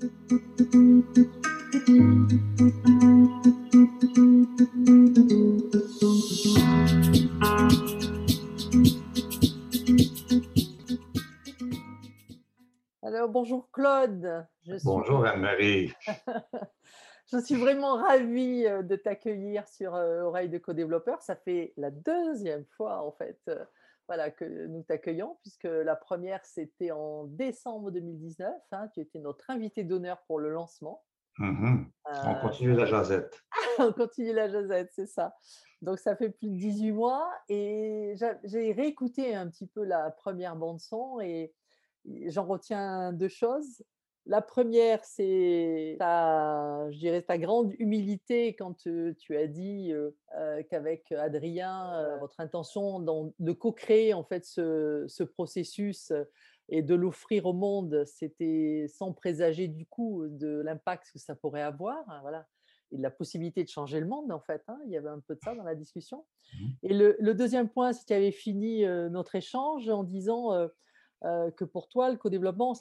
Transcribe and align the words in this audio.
Alors, 0.00 0.08
bonjour 13.28 13.70
Claude. 13.72 14.46
bonjour 14.84 15.26
Anne-Marie. 15.26 15.92
Je 17.30 17.38
suis 17.38 17.56
vraiment 17.56 17.96
ravie 17.96 18.66
euh, 18.66 18.82
de 18.82 18.96
t'accueillir 18.96 19.68
sur 19.68 19.94
euh, 19.94 20.22
Oreille 20.22 20.48
de 20.48 20.56
co-développeur. 20.56 21.20
Ça 21.20 21.36
fait 21.36 21.74
la 21.76 21.90
deuxième 21.90 22.64
fois 22.64 23.02
en 23.02 23.12
fait 23.12 23.38
euh, 23.48 23.62
voilà, 24.10 24.32
que 24.32 24.66
nous 24.66 24.82
t'accueillons, 24.82 25.38
puisque 25.42 25.68
la 25.70 25.94
première 25.94 26.44
c'était 26.44 26.90
en 26.90 27.26
décembre 27.26 27.92
2019. 27.92 28.52
Hein. 28.72 28.88
tu 28.92 28.98
étais 28.98 29.20
notre 29.20 29.48
invité 29.50 29.84
d'honneur 29.84 30.20
pour 30.26 30.40
le 30.40 30.50
lancement. 30.50 31.04
Mm-hmm. 31.38 31.84
On 32.26 32.34
continue 32.40 32.74
la 32.74 32.86
jazette. 32.86 33.40
On 33.78 33.92
continue 33.92 34.32
la 34.32 34.48
jazette, 34.48 34.90
c'est 34.92 35.06
ça. 35.06 35.36
Donc 35.80 36.00
ça 36.00 36.16
fait 36.16 36.28
plus 36.28 36.48
de 36.48 36.56
18 36.56 36.90
mois 36.90 37.30
et 37.48 38.16
j'ai 38.42 38.72
réécouté 38.72 39.32
un 39.36 39.48
petit 39.48 39.68
peu 39.68 39.84
la 39.84 40.10
première 40.10 40.56
bande 40.56 40.80
son 40.80 41.20
et 41.20 41.54
j'en 42.04 42.46
retiens 42.46 43.12
deux 43.12 43.28
choses. 43.28 43.84
La 44.26 44.42
première, 44.42 45.04
c'est 45.04 45.96
ta, 45.98 46.90
je 46.90 46.98
dirais, 46.98 47.22
ta 47.22 47.38
grande 47.38 47.72
humilité 47.78 48.54
quand 48.54 48.74
tu 48.74 49.36
as 49.36 49.46
dit 49.46 49.92
qu'avec 50.68 51.10
Adrien, 51.12 52.18
votre 52.18 52.38
intention 52.38 53.00
de 53.00 53.52
co-créer 53.52 54.14
en 54.14 54.22
fait 54.22 54.44
ce, 54.44 55.22
processus 55.22 56.12
et 56.68 56.82
de 56.82 56.94
l'offrir 56.94 57.46
au 57.46 57.52
monde, 57.52 58.04
c'était 58.04 58.86
sans 58.88 59.12
présager 59.12 59.68
du 59.68 59.86
coup 59.86 60.28
de 60.28 60.60
l'impact 60.60 61.10
que 61.12 61.18
ça 61.18 61.34
pourrait 61.34 61.62
avoir. 61.62 61.98
Hein, 62.08 62.20
voilà 62.22 62.46
et 62.92 62.96
de 62.96 63.02
la 63.02 63.10
possibilité 63.10 63.62
de 63.62 63.68
changer 63.68 64.00
le 64.00 64.06
monde, 64.06 64.32
en 64.32 64.40
fait. 64.40 64.62
Hein. 64.68 64.78
Il 64.86 64.90
y 64.90 64.96
avait 64.96 65.08
un 65.08 65.20
peu 65.20 65.34
de 65.34 65.40
ça 65.40 65.54
dans 65.54 65.62
la 65.62 65.74
discussion. 65.74 66.24
Mmh 66.54 66.66
et 66.82 66.94
le, 66.94 67.34
deuxième 67.34 67.68
point, 67.68 67.92
c'est 67.92 68.02
que 68.02 68.06
tu 68.08 68.14
avais 68.14 68.32
fini 68.32 68.84
notre 69.10 69.36
échange 69.36 69.88
en 69.88 70.02
disant 70.02 70.52
euh, 70.52 70.68
que 71.22 71.64
pour 71.64 71.88
toi, 71.88 72.10
le 72.10 72.16
co-développement, 72.16 72.74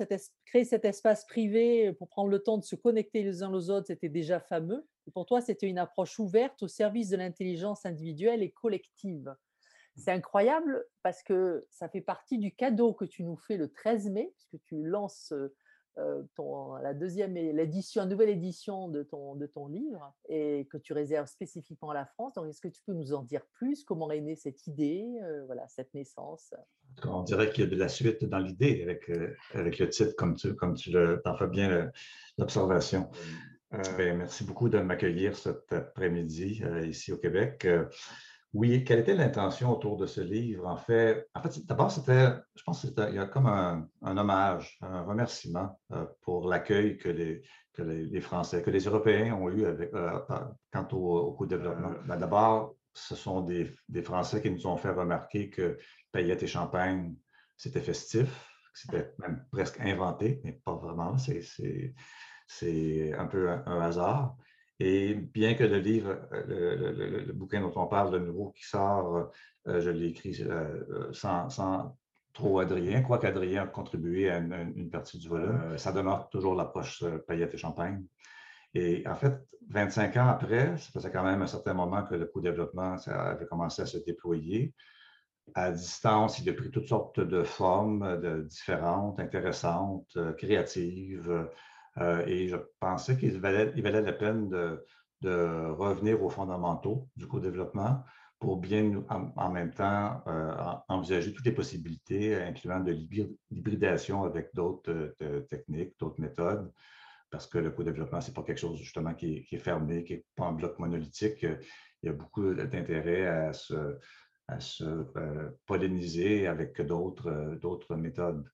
créer 0.46 0.64
cet 0.64 0.86
espace 0.86 1.26
privé 1.26 1.92
pour 1.94 2.08
prendre 2.08 2.30
le 2.30 2.40
temps 2.40 2.58
de 2.58 2.64
se 2.64 2.76
connecter 2.76 3.22
les 3.24 3.44
uns 3.44 3.54
aux 3.54 3.70
autres, 3.70 3.88
c'était 3.88 4.10
déjà 4.10 4.40
fameux. 4.40 4.88
Et 5.08 5.12
pour 5.12 5.26
toi, 5.26 5.42
c'était 5.42 5.68
une 5.68 5.78
approche 5.78 6.20
ouverte 6.20 6.64
au 6.64 6.68
service 6.68 7.10
de 7.10 7.18
l'intelligence 7.18 7.86
individuelle 7.86 8.42
et 8.42 8.52
collective. 8.52 9.36
C'est 10.00 10.12
incroyable 10.12 10.86
parce 11.04 11.24
que 11.24 11.66
ça 11.70 11.90
fait 11.90 12.02
partie 12.02 12.38
du 12.38 12.56
cadeau 12.56 12.94
que 12.94 13.06
tu 13.06 13.24
nous 13.24 13.36
fais 13.36 13.58
le 13.58 13.70
13 13.70 14.10
mai, 14.10 14.32
puisque 14.36 14.64
tu 14.64 14.84
lances 14.84 15.34
euh, 15.34 15.38
euh, 15.46 15.54
ton, 16.36 16.76
la 16.76 16.94
deuxième 16.94 17.34
l'édition, 17.34 18.06
nouvelle 18.06 18.30
édition 18.30 18.88
de 18.88 19.04
ton, 19.04 19.36
de 19.36 19.46
ton 19.46 19.68
livre 19.68 20.14
et 20.28 20.68
que 20.72 20.78
tu 20.78 20.94
réserves 20.94 21.28
spécifiquement 21.28 21.92
à 21.92 21.94
la 21.94 22.06
France. 22.06 22.34
Donc, 22.36 22.48
est-ce 22.48 22.62
que 22.62 22.68
tu 22.68 22.82
peux 22.86 22.94
nous 22.94 23.14
en 23.14 23.24
dire 23.24 23.46
plus? 23.54 23.84
Comment 23.84 24.10
est 24.12 24.22
née 24.22 24.36
cette 24.36 24.66
idée, 24.68 25.06
euh, 25.24 25.44
voilà, 25.46 25.68
cette 25.68 25.94
naissance? 25.94 26.54
On 27.04 27.24
dirait 27.24 27.52
qu'il 27.52 27.66
y 27.66 27.68
a 27.68 27.70
de 27.70 27.76
la 27.76 27.90
suite 27.90 28.24
dans 28.26 28.40
l'idée 28.40 28.82
avec, 28.84 29.10
euh, 29.10 29.36
avec 29.54 29.80
le 29.80 29.90
titre, 29.90 30.16
comme 30.16 30.36
tu, 30.36 30.56
comme 30.56 30.76
tu 30.76 30.92
le, 30.92 31.22
en 31.26 31.36
fais 31.36 31.48
bien 31.48 31.92
l'observation. 32.38 33.10
Ben, 33.98 34.18
merci 34.18 34.44
beaucoup 34.44 34.68
de 34.68 34.80
m'accueillir 34.80 35.36
cet 35.36 35.72
après-midi 35.72 36.64
ici 36.86 37.12
au 37.12 37.18
Québec. 37.18 37.68
Oui, 38.54 38.84
quelle 38.84 39.00
était 39.00 39.14
l'intention 39.14 39.72
autour 39.72 39.96
de 39.98 40.08
ce 40.08 40.22
livre? 40.22 40.66
En 40.66 40.78
fait, 40.78 41.28
en 41.36 41.42
fait 41.42 41.66
d'abord, 41.68 41.92
c'était, 41.92 42.30
je 42.56 42.64
pense 42.64 42.82
qu'il 42.82 43.14
y 43.14 43.20
a 43.20 43.26
comme 43.26 43.46
un, 43.46 43.88
hommage, 44.02 44.80
un 44.82 45.04
remerciement 45.04 45.80
euh, 45.92 46.06
pour 46.22 46.48
l'accueil 46.48 46.98
que 46.98 47.10
les, 47.10 47.44
que 47.74 47.84
les, 47.84 48.22
Français, 48.22 48.64
que 48.64 48.72
les 48.72 48.86
Européens 48.86 49.36
ont 49.36 49.50
eu 49.50 49.66
avec, 49.66 49.94
euh, 49.94 50.20
quant 50.74 50.88
au, 50.94 51.34
co-développement. 51.34 51.92
Ben, 52.08 52.18
d'abord, 52.18 52.76
ce 52.92 53.16
sont 53.16 53.42
des, 53.42 53.72
Français 54.04 54.42
qui 54.42 54.50
nous 54.50 54.66
ont 54.66 54.78
fait 54.78 54.92
remarquer 54.92 55.52
que 55.52 55.78
paillettes 56.12 56.42
et 56.42 56.48
champagne, 56.48 57.16
c'était 57.56 57.82
festif, 57.82 58.50
c'était 58.74 59.14
même 59.20 59.46
presque 59.52 59.80
inventé, 59.80 60.42
mais 60.44 60.54
pas 60.54 60.74
vraiment, 60.74 61.18
c'est 61.20 63.14
un 63.16 63.28
peu 63.28 63.50
un 63.50 63.82
hasard. 63.82 64.36
Et 64.80 65.14
bien 65.14 65.56
que 65.56 65.64
le 65.64 65.80
livre, 65.80 66.18
euh, 66.32 67.26
le, 67.26 67.34
bouquin 67.34 67.60
dont 67.60 67.74
on 67.76 67.88
parle 67.88 68.12
de 68.12 68.20
nouveau 68.20 68.52
qui 68.52 68.64
sort, 68.64 69.30
euh, 69.68 69.82
je 69.82 69.90
l'ai 69.90 70.08
écrit 70.08 70.42
euh, 70.42 71.12
sans, 71.12 71.98
trop 72.34 72.60
Adrien, 72.60 73.02
quoique 73.02 73.28
Adrien 73.28 73.64
a 73.64 73.68
contribué 73.68 74.30
à 74.30 74.38
une, 74.38 74.90
partie 74.90 75.18
du 75.18 75.28
volume, 75.28 75.78
ça 75.78 75.92
demeure 75.92 76.30
toujours 76.30 76.56
l'approche 76.56 77.04
paillettes 77.28 77.54
et 77.54 77.58
champagne. 77.58 78.06
Et 78.74 79.04
en 79.06 79.16
fait, 79.16 79.36
25 79.70 80.16
ans 80.18 80.28
après, 80.28 80.78
ça 80.78 80.92
faisait 80.94 81.12
quand 81.12 81.24
même 81.24 81.42
un 81.42 81.48
certain 81.48 81.74
moment 81.74 82.04
que 82.04 82.16
le 82.16 82.28
co-développement 82.28 82.96
avait 83.08 83.48
commencé 83.48 83.82
à 83.82 83.86
se 83.86 83.98
déployer. 83.98 84.74
À 85.56 85.72
distance, 85.72 86.40
il 86.40 86.48
a 86.50 86.54
pris 86.54 86.70
toutes 86.70 86.88
sortes 86.88 87.20
de 87.20 87.44
formes 87.44 88.22
de, 88.22 88.44
différentes, 88.44 89.20
intéressantes, 89.20 90.18
créatives. 90.38 91.50
Euh, 91.98 92.26
et 92.26 92.48
je 92.48 92.58
pensais 92.80 93.18
qu'il 93.18 93.40
valait, 93.40 93.74
la 93.76 94.14
peine 94.14 94.50
de, 94.50 94.86
revenir 95.22 96.24
aux 96.24 96.30
fondamentaux 96.30 97.10
du 97.18 97.28
co-développement 97.28 98.04
pour 98.40 98.56
bien, 98.56 99.04
en, 99.10 99.52
même 99.52 99.74
temps, 99.74 100.24
euh, 100.28 100.54
envisager 100.88 101.34
toutes 101.34 101.46
les 101.46 101.52
possibilités, 101.52 102.36
incluant 102.42 102.80
de 102.80 102.94
l'hybridation 103.52 104.24
avec 104.24 104.54
d'autres 104.54 105.14
euh, 105.22 105.42
techniques, 105.42 106.00
d'autres 106.00 106.22
méthodes, 106.22 106.72
parce 107.30 107.48
que 107.48 107.58
le 107.58 107.72
co-développement, 107.72 108.22
ce 108.22 108.30
n'est 108.30 108.34
pas 108.34 108.44
quelque 108.44 108.60
chose 108.60 108.80
justement 108.80 109.14
qui 109.14 109.46
est, 109.52 109.58
fermé, 109.58 110.06
qui 110.06 110.14
n'est 110.14 110.26
pas 110.38 110.46
un 110.46 110.54
bloc 110.54 110.80
monolithique. 110.80 111.44
Il 111.44 112.06
y 112.06 112.10
a 112.10 112.14
beaucoup 112.14 112.54
d'intérêt 112.54 113.28
à 113.28 113.52
se, 113.52 113.98
polliniser 115.66 116.48
avec 116.48 116.82
d'autres 116.82 117.96
méthodes. 117.98 118.50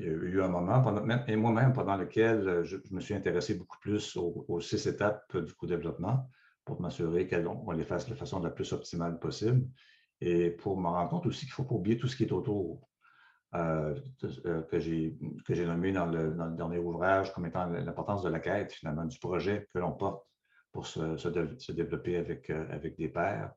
Il 0.00 0.06
y 0.06 0.08
a 0.08 0.12
eu 0.12 0.42
un 0.42 0.48
moment, 0.48 0.82
et 1.28 1.36
moi-même, 1.36 1.72
pendant 1.74 1.96
lequel 1.96 2.48
euh, 2.48 2.64
je, 2.64 2.76
me 2.90 3.00
suis 3.00 3.14
intéressé 3.14 3.54
beaucoup 3.54 3.78
plus 3.80 4.16
aux, 4.16 4.60
six 4.60 4.86
étapes 4.86 5.36
du 5.36 5.52
co-développement 5.52 6.30
pour 6.64 6.80
m'assurer 6.80 7.28
qu'on 7.28 7.70
les 7.72 7.84
fasse 7.84 8.08
de 8.08 8.14
façon 8.14 8.40
la 8.40 8.50
plus 8.50 8.72
optimale 8.72 9.18
possible 9.18 9.66
et 10.20 10.50
pour 10.50 10.78
me 10.80 10.88
rendre 10.88 11.10
compte 11.10 11.26
aussi 11.26 11.40
qu'il 11.40 11.50
ne 11.50 11.54
faut 11.54 11.64
pas 11.64 11.74
oublier 11.74 11.98
tout 11.98 12.08
ce 12.08 12.16
qui 12.16 12.24
est 12.24 12.32
autour, 12.32 12.88
euh, 13.54 13.94
euh, 14.46 14.62
que 14.62 14.78
j'ai 14.78 15.18
nommé 15.66 15.92
dans 15.92 16.06
le, 16.06 16.34
dernier 16.56 16.78
ouvrage 16.78 17.32
comme 17.34 17.46
étant 17.46 17.66
l'importance 17.66 18.22
de 18.22 18.30
la 18.30 18.40
quête, 18.40 18.72
finalement, 18.72 19.04
du 19.04 19.18
projet 19.18 19.68
que 19.74 19.80
l'on 19.80 19.92
porte 19.92 20.24
pour 20.72 20.86
se, 20.86 21.16
se, 21.18 21.72
développer 21.72 22.16
avec, 22.16 22.48
avec 22.48 22.96
des 22.96 23.08
pairs 23.08 23.52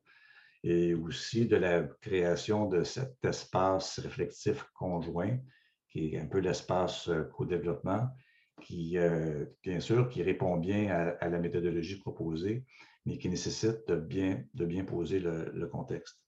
et 0.62 0.94
aussi 0.94 1.46
de 1.46 1.56
la 1.56 1.82
création 2.00 2.68
de 2.68 2.82
cet 2.82 3.24
espace 3.24 3.98
réflexif 4.00 4.64
conjoint 4.74 5.38
qui 5.94 6.14
est 6.14 6.18
un 6.18 6.26
peu 6.26 6.38
l'espace 6.38 7.08
euh, 7.08 7.22
co-développement, 7.36 8.08
qui, 8.60 8.98
euh, 8.98 9.44
bien 9.62 9.80
sûr, 9.80 10.08
qui 10.08 10.22
répond 10.22 10.56
bien 10.56 11.14
à, 11.20 11.28
la 11.28 11.38
méthodologie 11.38 12.00
proposée, 12.00 12.64
mais 13.06 13.16
qui 13.18 13.28
nécessite 13.28 13.86
de 13.88 13.96
bien, 13.96 14.42
de 14.54 14.64
bien 14.64 14.84
poser 14.84 15.20
le, 15.20 15.66
contexte, 15.66 16.18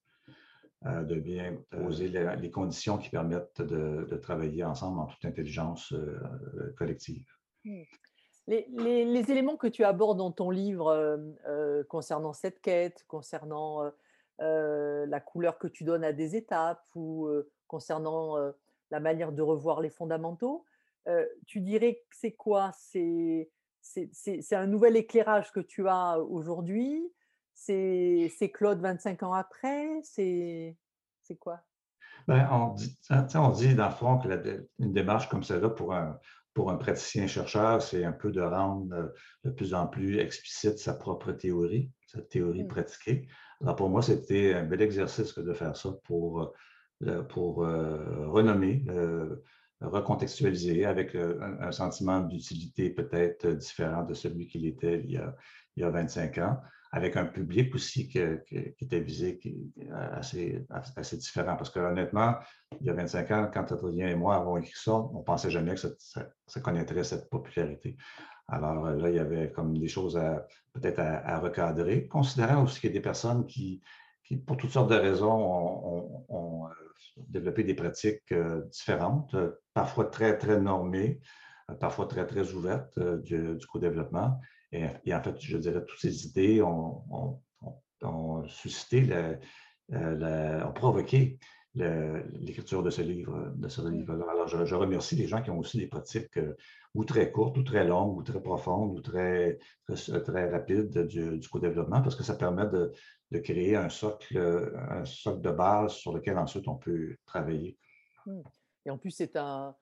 euh, 0.87 1.03
de 1.03 1.17
bien 1.17 1.57
poser 1.71 2.09
les 2.09 2.51
conditions 2.51 2.99
qui 2.99 3.11
permettent 3.11 3.63
de, 3.63 4.17
travailler 4.17 4.65
ensemble 4.65 5.01
en 5.01 5.07
toute 5.07 5.25
intelligence 5.25 5.95
collective. 6.77 7.27
Hmm. 7.65 7.83
Les, 8.49 8.67
les, 9.05 9.31
éléments 9.31 9.57
que 9.57 9.67
tu 9.67 9.83
abordes 9.83 10.19
dans 10.19 10.31
ton 10.31 10.51
livre 10.51 11.19
concernant 11.89 12.33
cette 12.33 12.61
quête, 12.61 13.05
concernant 13.09 13.91
la 14.39 15.21
couleur 15.21 15.59
que 15.59 15.67
tu 15.67 15.85
donnes 15.85 16.05
à 16.05 16.13
des 16.13 16.37
étapes 16.37 16.85
ou 16.95 17.29
concernant 17.67 18.53
la 18.91 19.01
manière 19.01 19.33
de 19.33 19.43
revoir 19.43 19.81
les 19.81 19.91
fondamentaux. 19.91 20.65
tu 21.47 21.61
dirais 21.61 22.03
que 22.09 22.17
c'est 22.17 22.33
quoi? 22.33 22.73
C'est 22.73 23.49
un 24.53 24.67
nouvel 24.67 24.97
éclairage 24.97 25.53
que 25.53 25.61
tu 25.61 25.89
as 25.89 26.19
aujourd'hui? 26.19 27.13
C'est 27.55 28.51
Claude 28.53 28.81
25 28.81 29.23
ans 29.23 29.33
après? 29.33 30.01
C'est 30.03 30.77
quoi? 31.41 31.61
Ben, 32.29 32.49
on, 32.51 32.75
dit, 32.75 32.97
on 33.35 33.51
dit, 33.51 33.75
dans 33.75 33.87
le 33.87 33.95
fond, 33.95 34.19
que 34.19 34.69
une 34.81 34.93
démarche 34.93 35.29
comme 35.29 35.45
celle-là 35.45 35.71
pour 35.71 35.95
un, 35.95 36.19
pour 36.57 36.71
un 36.71 36.77
praticien-chercheur, 36.77 37.83
c'est 37.83 38.05
un 38.05 38.13
peu 38.13 38.33
de 38.33 38.41
rendre 38.41 39.13
de 39.45 39.51
plus 39.51 39.75
en 39.75 39.87
plus 39.87 40.19
explicite 40.19 40.79
sa 40.79 40.95
propre 40.95 41.33
théorie, 41.33 41.91
sa 42.07 42.23
théorie 42.23 42.65
mmh. 42.65 42.69
pratiquée. 42.69 43.29
Alors 43.61 43.77
pour 43.77 43.91
moi, 43.91 44.03
c'était 44.03 44.55
un 44.55 44.65
bel 44.65 44.81
exercice 44.83 45.33
que 45.33 45.41
de 45.43 45.53
faire 45.53 45.77
ça 45.77 45.91
pour 46.05 46.53
pour 47.29 47.65
euh, 47.65 48.29
renommer, 48.29 48.85
euh, 48.89 49.45
recontextualiser 49.81 50.87
avec 50.87 51.15
un, 51.15 51.71
sentiment 51.71 52.21
d'utilité 52.21 52.91
peut-être 52.91 53.47
différent 53.49 54.05
de 54.05 54.15
celui 54.15 54.47
qu'il 54.47 54.67
était 54.67 55.01
il 55.05 55.13
y, 55.13 55.17
a, 55.19 55.37
il 55.77 55.83
y, 55.83 55.85
a, 55.85 55.91
25 55.91 56.39
ans, 56.39 56.59
avec 56.93 57.17
un 57.17 57.27
public 57.27 57.75
aussi 57.75 58.09
qui 58.09 58.19
était 58.19 59.01
visé, 59.01 59.39
qui 59.39 59.71
assez, 59.91 60.65
assez 60.71 61.19
différent. 61.19 61.57
Parce 61.57 61.69
que 61.69 61.79
honnêtement, 61.79 62.37
il 62.81 62.87
y 62.87 62.91
a 62.91 62.95
25 62.95 63.31
ans, 63.33 63.51
quand 63.53 63.71
Adrien 63.71 64.09
et 64.09 64.15
moi 64.15 64.37
avons 64.37 64.57
écrit 64.57 64.73
ça, 64.75 64.95
on 64.95 65.19
ne 65.19 65.25
pensait 65.25 65.51
jamais 65.51 65.75
que 65.75 65.81
ça, 65.81 66.61
connaîtrait 66.63 67.05
cette 67.05 67.29
popularité. 67.29 67.99
Alors 68.49 68.91
là, 68.93 69.11
il 69.11 69.17
y 69.17 69.19
avait 69.19 69.51
comme 69.51 69.77
des 69.77 69.89
choses 69.89 70.19
peut-être 70.73 71.01
à, 71.01 71.39
recadrer, 71.39 72.09
considérant 72.09 72.65
aussi 72.65 72.81
qu'il 72.81 72.91
y 72.91 72.93
a 72.95 72.95
des 72.95 73.03
personnes 73.03 73.45
qui, 73.45 73.83
qui, 74.27 74.37
pour 74.37 74.57
toutes 74.57 74.71
sortes 74.71 74.91
de 74.91 74.97
raisons, 74.97 76.25
ont, 76.29 76.67
euh, 76.67 76.71
développé 77.29 77.65
des 77.65 77.75
pratiques 77.75 78.33
euh, 78.33 78.63
différentes, 78.73 79.35
euh, 79.35 79.53
parfois 79.73 80.07
très, 80.07 80.37
très 80.37 80.61
normées, 80.61 81.21
parfois 81.81 82.07
très, 82.07 82.27
très 82.27 82.53
ouvertes 82.53 82.99
du, 83.23 83.59
co-développement. 83.71 84.41
Et, 84.73 85.15
en 85.15 85.23
fait, 85.23 85.41
je 85.41 85.57
dirais, 85.57 85.85
toutes 85.85 86.01
ces 86.01 86.27
idées 86.27 86.63
ont, 86.63 87.43
suscité, 88.47 89.35
ont 89.93 90.73
provoqué 90.73 91.39
l'écriture 91.77 92.83
de 92.83 92.91
ce 92.91 93.03
livre. 93.03 93.53
De 93.57 93.69
ce 93.69 93.87
livre 93.89 94.15
Alors, 94.15 94.49
je, 94.49 94.75
remercie 94.75 95.17
les 95.17 95.27
gens 95.27 95.43
qui 95.43 95.51
ont 95.51 95.59
aussi 95.59 95.79
des 95.79 95.87
pratiques 95.87 96.39
ou 96.95 97.05
très 97.05 97.31
courtes, 97.31 97.57
ou 97.59 97.63
très 97.63 97.85
longues, 97.85 98.17
ou 98.17 98.23
très 98.23 98.41
profondes, 98.41 98.99
ou 98.99 99.01
très, 99.01 99.59
très, 99.87 100.51
rapides 100.51 101.07
du, 101.07 101.39
du 101.39 101.49
co-développement, 101.49 102.03
parce 102.03 102.17
que 102.17 102.23
ça 102.23 102.35
permet 102.35 102.67
de, 102.67 102.93
de 103.31 103.39
créer 103.39 103.77
un 103.77 103.89
socle, 103.89 104.39
un 104.91 105.05
socle 105.05 105.41
de 105.41 105.51
base 105.51 105.93
sur 105.93 106.13
lequel 106.13 106.39
ensuite 106.39 106.69
on 106.69 106.77
peut 106.77 107.17
travailler. 107.27 107.77
Mmh. 108.25 108.41
Et 108.87 108.91
en 108.91 108.99
plus, 108.99 109.11
c'est 109.11 109.37
un, 109.37 109.75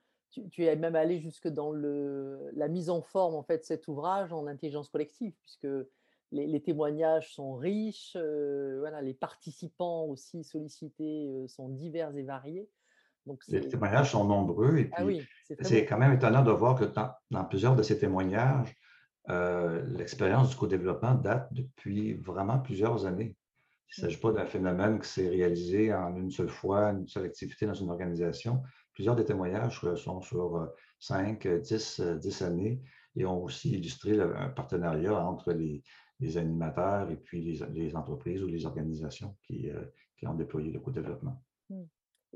tu, 0.50 0.64
es 0.64 0.76
même 0.76 0.96
allé 0.96 1.20
jusque 1.20 1.48
dans 1.48 1.70
le, 1.70 2.50
la 2.54 2.68
mise 2.68 2.90
en 2.90 3.02
forme 3.02 3.34
en 3.34 3.42
fait 3.42 3.58
de 3.58 3.64
cet 3.64 3.88
ouvrage 3.88 4.32
en 4.32 4.46
intelligence 4.46 4.88
collective, 4.88 5.34
puisque 5.42 5.68
les, 6.34 6.60
témoignages 6.60 7.32
sont 7.32 7.54
riches, 7.54 8.16
euh, 8.16 8.78
voilà, 8.80 9.00
les 9.00 9.14
participants 9.14 10.04
aussi 10.04 10.44
sollicités 10.44 11.28
euh, 11.28 11.48
sont 11.48 11.68
divers 11.68 12.16
et 12.16 12.22
variés. 12.22 12.68
Donc 13.26 13.40
les 13.48 13.66
témoignages 13.66 14.10
sont 14.10 14.24
nombreux 14.24 14.76
et 14.76 14.90
ah 14.92 15.02
puis 15.02 15.26
c'est 15.62 15.86
quand 15.86 15.96
même 15.96 16.12
étonnant 16.12 16.42
de 16.42 16.50
voir 16.50 16.78
que 16.78 16.84
dans 17.30 17.44
plusieurs 17.44 17.74
de 17.74 17.82
ces 17.82 17.98
témoignages, 17.98 18.76
euh, 19.30 19.82
l'expérience 19.96 20.50
du 20.50 20.56
co-développement 20.56 21.14
date 21.14 21.48
depuis 21.52 22.12
vraiment 22.14 22.58
plusieurs 22.58 23.06
années. 23.06 23.34
Il 23.96 24.02
ne 24.02 24.08
s'agit 24.08 24.20
pas 24.20 24.32
d'un 24.32 24.44
phénomène 24.44 25.00
qui 25.00 25.08
s'est 25.08 25.28
réalisé 25.28 25.94
en 25.94 26.14
une 26.16 26.30
seule 26.30 26.50
fois, 26.50 26.90
une 26.90 27.08
seule 27.08 27.24
activité 27.24 27.64
dans 27.64 27.72
une 27.72 27.88
organisation. 27.88 28.62
Plusieurs 28.92 29.16
des 29.16 29.24
témoignages 29.24 29.80
sont 29.94 30.20
sur 30.20 30.68
5, 31.00 31.46
10, 31.48 32.00
10 32.00 32.42
années 32.42 32.82
et 33.16 33.24
ont 33.24 33.42
aussi 33.42 33.70
illustré 33.70 34.20
un 34.20 34.50
partenariat 34.50 35.14
entre 35.14 35.52
les, 35.52 35.82
animateurs 36.36 37.10
et 37.10 37.16
puis 37.16 37.42
les, 37.42 37.96
entreprises 37.96 38.42
ou 38.42 38.46
les 38.46 38.66
organisations 38.66 39.36
qui, 39.42 39.70
euh, 39.70 39.82
qui 40.16 40.26
ont 40.26 40.34
déployé 40.34 40.70
le 40.70 40.80
co-développement. 40.80 41.42
Mmh. 41.70 41.82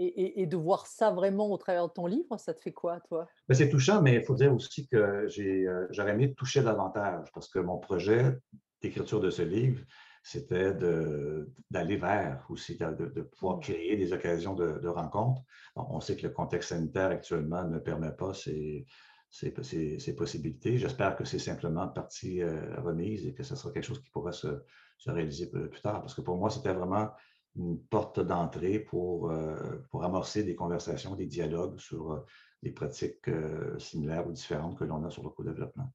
Et, 0.00 0.46
de 0.46 0.56
voir 0.56 0.86
ça 0.86 1.10
vraiment 1.10 1.50
au 1.50 1.56
travers 1.56 1.88
de 1.88 1.92
ton 1.92 2.06
livre, 2.06 2.38
ça 2.38 2.54
te 2.54 2.60
fait 2.60 2.72
quoi, 2.72 3.00
toi? 3.00 3.26
Ben, 3.48 3.56
c'est 3.56 3.68
touchant, 3.68 4.00
mais 4.00 4.14
il 4.14 4.22
faut 4.22 4.36
dire 4.36 4.54
aussi 4.54 4.86
que 4.86 4.96
euh, 4.96 5.86
j'aurais 5.90 6.12
aimé 6.12 6.34
toucher 6.34 6.62
davantage 6.62 7.32
parce 7.34 7.48
que 7.48 7.58
mon 7.58 7.78
projet 7.78 8.38
d'écriture 8.80 9.20
de 9.20 9.30
ce 9.30 9.42
livre, 9.42 9.82
c'était 10.22 10.72
d'aller 11.68 11.96
vers 11.96 12.46
aussi, 12.48 12.76
de, 12.76 13.22
pouvoir 13.22 13.56
mmh. 13.56 13.60
créer 13.60 13.96
des 13.96 14.12
occasions 14.12 14.54
de, 14.54 14.86
rencontres. 14.86 15.42
on 15.74 15.98
sait 15.98 16.14
que 16.14 16.28
le 16.28 16.32
contexte 16.32 16.68
sanitaire 16.68 17.10
actuellement 17.10 17.64
ne 17.64 17.80
permet 17.80 18.12
pas 18.12 18.34
ces, 18.34 18.86
ces, 19.30 20.14
possibilités. 20.14 20.78
J'espère 20.78 21.16
que 21.16 21.24
c'est 21.24 21.38
simplement 21.38 21.88
partie 21.88 22.42
euh, 22.42 22.80
remise 22.80 23.26
et 23.26 23.34
que 23.34 23.42
ce 23.42 23.56
sera 23.56 23.72
quelque 23.72 23.84
chose 23.84 24.00
qui 24.00 24.10
pourra 24.10 24.32
se, 24.32 24.48
se 24.96 25.10
réaliser 25.10 25.50
plus 25.50 25.80
tard. 25.80 26.00
Parce 26.00 26.14
que 26.14 26.20
pour 26.20 26.36
moi, 26.36 26.50
c'était 26.50 26.72
vraiment 26.72 27.10
une 27.56 27.78
porte 27.78 28.20
d'entrée 28.20 28.78
pour, 28.78 29.30
euh, 29.30 29.78
pour 29.90 30.04
amorcer 30.04 30.44
des 30.44 30.54
conversations, 30.54 31.14
des 31.14 31.26
dialogues 31.26 31.78
sur 31.78 32.12
euh, 32.12 32.24
des 32.62 32.72
pratiques 32.72 33.30
similaires 33.78 34.26
ou 34.26 34.32
différentes 34.32 34.76
que 34.76 34.84
l'on 34.84 35.04
a 35.04 35.10
sur 35.10 35.22
le 35.22 35.28
co-développement. 35.28 35.92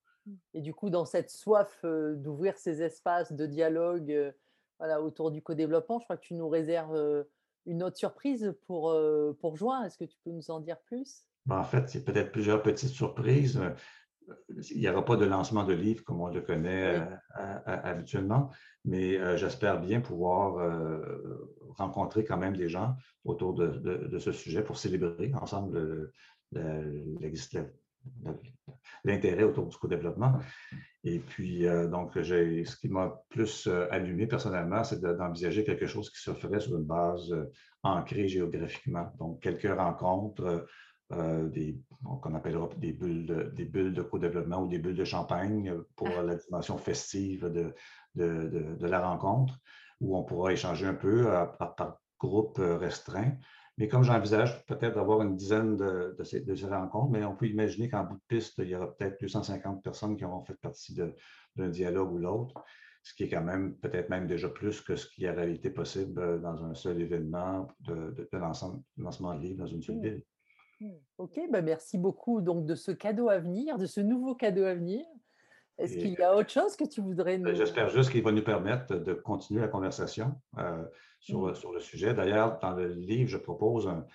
Et 0.54 0.62
du 0.62 0.74
coup, 0.74 0.90
dans 0.90 1.04
cette 1.04 1.30
soif 1.30 1.84
d'ouvrir 1.84 2.58
ces 2.58 2.82
espaces 2.82 3.34
de 3.34 3.46
dialogue 3.46 4.34
autour 4.80 5.32
du 5.32 5.42
co-développement, 5.42 6.00
je 6.00 6.06
crois 6.06 6.16
que 6.16 6.26
tu 6.26 6.36
nous 6.36 6.48
réserves 6.48 7.26
une 7.66 7.84
autre 7.84 7.98
surprise 7.98 8.56
pour, 8.66 8.98
pour 9.42 9.58
juin. 9.58 9.84
Est-ce 9.84 9.98
que 9.98 10.06
tu 10.06 10.18
peux 10.24 10.32
nous 10.32 10.52
en 10.52 10.62
dire 10.62 10.80
plus? 10.84 11.26
Ben, 11.46 11.58
en 11.58 11.64
fait, 11.64 11.90
c'est 11.90 12.06
peut-être 12.06 12.32
plusieurs 12.32 12.64
petites 12.64 12.90
surprises 12.90 13.60
il 14.72 14.80
n'y 14.80 14.90
aura 14.90 15.04
pas 15.04 15.16
de 15.16 15.26
lancement 15.26 15.64
de 15.64 15.74
livre 15.74 16.04
comme 16.04 16.22
on 16.22 16.28
le 16.28 16.42
connaît 16.42 17.00
euh, 17.00 17.60
habituellement, 17.66 18.50
mais 18.86 19.18
euh, 19.18 19.38
j'espère 19.38 19.80
bien 19.80 20.02
pouvoir 20.02 20.58
euh, 20.58 21.60
rencontrer 21.78 22.24
quand 22.24 22.38
même 22.38 22.56
des 22.56 22.70
gens 22.70 22.96
autour 23.26 23.54
de, 23.54 24.20
ce 24.20 24.32
sujet 24.32 24.64
pour 24.64 24.78
célébrer 24.78 25.32
ensemble 25.34 26.12
l'intérêt 29.06 29.44
autour 29.44 29.68
du 29.68 29.78
co-développement. 29.78 30.40
Et 31.04 31.20
puis, 31.20 31.66
donc, 31.90 32.12
ce 32.16 32.76
qui 32.76 32.90
m'a 32.90 33.22
plus 33.30 33.68
allumé 33.92 34.28
personnellement, 34.28 34.84
c'est 34.84 35.02
d'envisager 35.02 35.64
quelque 35.64 35.88
chose 35.88 36.10
qui 36.10 36.22
se 36.22 36.34
ferait 36.34 36.60
sur 36.60 36.78
une 36.78 36.84
base 36.84 37.34
ancrée 37.82 38.28
géographiquement. 38.28 39.12
Donc, 39.18 39.42
quelques 39.42 39.74
rencontres 39.74 40.66
euh, 41.20 41.50
des, 41.50 41.80
qu'on 42.22 42.34
appellera 42.34 42.70
des 42.78 42.94
bulles 42.94 43.26
de, 43.26 43.44
des 43.56 43.66
bulles 43.66 43.94
de 43.94 44.02
co-développement 44.02 44.64
ou 44.64 44.68
des 44.68 44.80
bulles 44.80 44.96
de 44.96 45.06
champagne 45.06 45.74
pour 45.96 46.10
ah. 46.18 46.24
la 46.24 46.36
dimension 46.36 46.78
festive 46.78 47.46
de, 47.46 47.74
de, 48.16 48.76
de, 48.78 48.88
la 48.88 49.06
rencontre, 49.06 49.60
où 50.02 50.18
on 50.18 50.24
pourra 50.24 50.54
échanger 50.54 50.86
un 50.86 50.94
peu 50.94 51.32
euh, 51.32 51.46
par, 51.46 52.00
groupe 52.20 52.60
euh, 52.60 52.78
restreint. 52.78 53.34
Mais 53.78 53.88
comme 53.88 54.04
j'envisage 54.04 54.66
peut-être 54.66 54.96
d'avoir 54.96 55.22
une 55.24 55.36
dizaine 55.36 55.76
de, 55.78 56.16
ces, 56.24 56.42
de, 56.42 56.56
ces, 56.56 56.68
rencontres, 56.68 57.12
mais 57.12 57.26
on 57.26 57.36
peut 57.36 57.48
imaginer 57.48 57.90
qu'en 57.90 58.04
bout 58.04 58.16
de 58.16 58.22
piste, 58.28 58.56
il 58.60 58.70
y 58.70 58.76
aura 58.76 58.96
peut-être 58.96 59.20
250 59.20 59.84
personnes 59.84 60.16
qui 60.16 60.24
auront 60.26 60.44
fait 60.44 60.60
partie 60.62 60.94
d'un 61.56 61.70
dialogue 61.70 62.14
ou 62.14 62.20
l'autre, 62.20 62.64
ce 63.02 63.16
qui 63.16 63.24
est 63.24 63.30
quand 63.30 63.44
même 63.44 63.76
peut-être 63.78 64.10
même 64.10 64.28
déjà 64.28 64.48
plus 64.48 64.80
que 64.82 64.96
ce 64.96 65.08
qui 65.08 65.28
aurait 65.28 65.52
été 65.52 65.72
possible 65.72 66.40
dans 66.42 66.64
un 66.64 66.76
seul 66.76 67.02
événement 67.02 67.68
de, 67.82 68.12
de, 68.12 68.30
de 68.32 68.38
lancement 68.38 69.34
de 69.34 69.42
livre 69.42 69.58
dans 69.58 69.68
une 69.68 69.82
seule 69.82 69.98
mmh. 69.98 70.02
ville. 70.02 70.24
Ok, 71.18 71.40
bah 71.52 71.62
merci 71.62 71.98
beaucoup 71.98 72.42
donc 72.42 72.66
de 72.66 72.76
ce 72.76 72.92
cadeau 72.92 73.30
à 73.30 73.40
venir, 73.40 73.78
de 73.78 73.86
ce 73.86 74.02
nouveau 74.02 74.36
cadeau 74.36 74.64
à 74.64 74.74
venir. 74.74 75.06
Est-ce 75.78 75.98
qu'il 75.98 76.14
y 76.14 76.22
a 76.22 76.36
autre 76.36 76.52
chose 76.52 76.76
que 76.76 76.84
tu 76.84 77.02
voudrais 77.02 77.38
ben, 77.38 77.52
nous... 77.52 77.58
J'espère 77.58 77.90
juste 77.90 78.12
qu'il 78.12 78.24
va 78.24 78.32
nous 78.32 78.44
permettre 78.44 78.96
de 78.96 79.14
continuer 79.14 79.62
la 79.62 79.68
conversation 79.68 80.36
euh, 80.60 80.84
sur, 81.20 81.48
mmh. 81.48 81.56
sur, 81.56 81.74
le 81.74 81.80
sujet. 81.80 82.14
D'ailleurs, 82.14 82.60
dans 82.60 82.74
le 82.74 82.88
livre, 82.88 83.30
je 83.30 83.38
propose 83.38 83.88
un, 83.88 84.06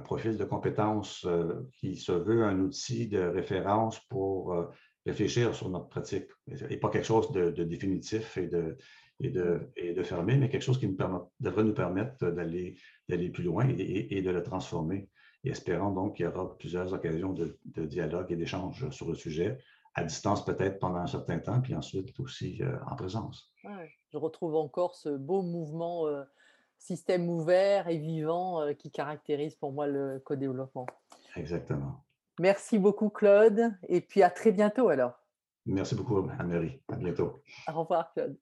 profil 0.00 0.38
de 0.38 0.44
compétences 0.44 1.26
euh, 1.26 1.68
qui 1.78 1.96
se 1.96 2.10
veut 2.10 2.42
un 2.42 2.58
outil 2.58 3.06
de 3.06 3.20
référence 3.20 4.00
pour 4.08 4.54
euh, 4.54 4.64
réfléchir 5.04 5.54
sur 5.54 5.68
notre 5.68 5.88
pratique. 5.88 6.26
Et 6.70 6.78
pas 6.78 6.88
quelque 6.88 7.06
chose 7.06 7.30
de, 7.32 7.50
définitif 7.50 8.38
et 8.38 8.46
de, 8.46 8.78
et, 9.20 9.28
de, 9.28 9.42
mmh. 9.42 9.70
et 9.76 9.92
de 9.92 10.02
fermé, 10.02 10.36
mais 10.36 10.48
quelque 10.48 10.62
chose 10.62 10.78
qui 10.78 10.88
nous 10.88 10.96
devrait 11.38 11.64
nous 11.64 11.74
permettre 11.74 12.16
d'aller 12.30 13.28
plus 13.28 13.44
loin 13.44 13.68
et, 13.68 14.16
et, 14.16 14.22
de 14.22 14.30
le 14.30 14.42
transformer 14.42 15.10
et 15.44 15.50
espérons 15.50 15.90
donc 15.90 16.16
qu'il 16.16 16.24
y 16.24 16.28
aura 16.28 16.56
plusieurs 16.58 16.92
occasions 16.92 17.32
de, 17.32 17.58
dialogue 17.76 18.32
et 18.32 18.36
d'échange 18.36 18.88
sur 18.90 19.08
le 19.08 19.14
sujet, 19.14 19.58
à 19.94 20.02
distance 20.02 20.44
peut-être 20.44 20.78
pendant 20.78 20.98
un 20.98 21.06
certain 21.06 21.38
temps, 21.38 21.60
puis 21.60 21.74
ensuite 21.74 22.18
aussi 22.18 22.62
euh, 22.62 22.76
en 22.90 22.96
présence. 22.96 23.52
je 24.10 24.16
retrouve 24.16 24.56
encore 24.56 24.94
ce 24.96 25.10
beau 25.10 25.42
mouvement 25.42 26.06
euh, 26.06 26.24
système 26.78 27.28
ouvert 27.28 27.88
et 27.88 27.98
vivant 27.98 28.62
euh, 28.62 28.72
qui 28.72 28.90
caractérise 28.90 29.54
pour 29.54 29.72
moi 29.72 29.86
le 29.86 30.20
co-développement. 30.24 30.86
Exactement. 31.36 32.04
Merci 32.40 32.78
beaucoup 32.78 33.10
Claude, 33.10 33.72
et 33.88 34.00
puis 34.00 34.22
à 34.22 34.30
très 34.30 34.50
bientôt 34.50 34.88
alors. 34.88 35.20
Merci 35.66 35.94
beaucoup 35.94 36.18
Anne-Marie. 36.38 36.82
À 36.88 36.96
bientôt. 36.96 37.42
Au 37.68 37.80
revoir 37.80 38.12
Claude. 38.12 38.36